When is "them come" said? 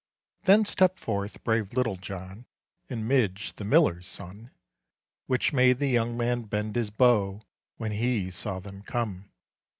8.59-9.29